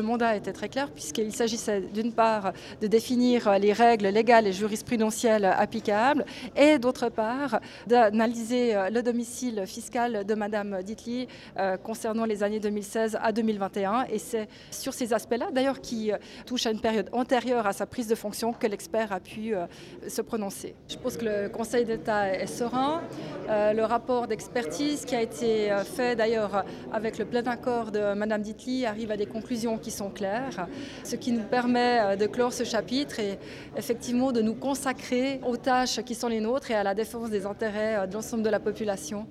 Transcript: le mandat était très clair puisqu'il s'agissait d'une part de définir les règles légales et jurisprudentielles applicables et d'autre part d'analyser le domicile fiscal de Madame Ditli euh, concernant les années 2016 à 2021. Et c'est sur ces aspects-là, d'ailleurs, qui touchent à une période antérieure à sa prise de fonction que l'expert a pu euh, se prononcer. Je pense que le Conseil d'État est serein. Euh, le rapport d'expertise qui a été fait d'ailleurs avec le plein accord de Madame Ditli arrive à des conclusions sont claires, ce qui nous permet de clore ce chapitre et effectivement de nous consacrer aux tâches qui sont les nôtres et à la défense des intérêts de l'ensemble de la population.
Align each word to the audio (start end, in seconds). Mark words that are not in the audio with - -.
le 0.00 0.06
mandat 0.06 0.36
était 0.36 0.52
très 0.52 0.68
clair 0.68 0.90
puisqu'il 0.90 1.32
s'agissait 1.32 1.80
d'une 1.80 2.12
part 2.12 2.52
de 2.80 2.86
définir 2.86 3.58
les 3.58 3.72
règles 3.72 4.08
légales 4.08 4.46
et 4.46 4.52
jurisprudentielles 4.52 5.44
applicables 5.44 6.24
et 6.56 6.78
d'autre 6.78 7.08
part 7.08 7.60
d'analyser 7.86 8.74
le 8.90 9.02
domicile 9.02 9.64
fiscal 9.66 10.24
de 10.24 10.34
Madame 10.34 10.82
Ditli 10.82 11.26
euh, 11.58 11.76
concernant 11.76 12.24
les 12.24 12.42
années 12.42 12.60
2016 12.60 13.18
à 13.20 13.32
2021. 13.32 14.06
Et 14.10 14.18
c'est 14.18 14.48
sur 14.70 14.94
ces 14.94 15.12
aspects-là, 15.12 15.50
d'ailleurs, 15.52 15.80
qui 15.80 16.10
touchent 16.46 16.66
à 16.66 16.70
une 16.70 16.80
période 16.80 17.08
antérieure 17.12 17.66
à 17.66 17.72
sa 17.72 17.86
prise 17.86 18.08
de 18.08 18.14
fonction 18.14 18.52
que 18.52 18.66
l'expert 18.66 19.12
a 19.12 19.20
pu 19.20 19.54
euh, 19.54 19.66
se 20.08 20.22
prononcer. 20.22 20.74
Je 20.88 20.96
pense 20.96 21.16
que 21.16 21.24
le 21.24 21.48
Conseil 21.48 21.84
d'État 21.84 22.32
est 22.32 22.46
serein. 22.46 23.02
Euh, 23.48 23.72
le 23.72 23.84
rapport 23.84 24.26
d'expertise 24.26 25.04
qui 25.04 25.14
a 25.14 25.22
été 25.22 25.70
fait 25.84 26.16
d'ailleurs 26.16 26.64
avec 26.92 27.18
le 27.18 27.24
plein 27.24 27.44
accord 27.46 27.90
de 27.90 28.14
Madame 28.14 28.42
Ditli 28.42 28.86
arrive 28.86 29.10
à 29.10 29.16
des 29.16 29.26
conclusions 29.26 29.78
sont 29.90 30.10
claires, 30.10 30.68
ce 31.04 31.16
qui 31.16 31.32
nous 31.32 31.42
permet 31.42 32.16
de 32.16 32.26
clore 32.26 32.52
ce 32.52 32.64
chapitre 32.64 33.20
et 33.20 33.38
effectivement 33.76 34.32
de 34.32 34.40
nous 34.40 34.54
consacrer 34.54 35.40
aux 35.46 35.56
tâches 35.56 36.02
qui 36.02 36.14
sont 36.14 36.28
les 36.28 36.40
nôtres 36.40 36.70
et 36.70 36.74
à 36.74 36.82
la 36.82 36.94
défense 36.94 37.30
des 37.30 37.46
intérêts 37.46 38.06
de 38.06 38.14
l'ensemble 38.14 38.42
de 38.42 38.50
la 38.50 38.60
population. 38.60 39.26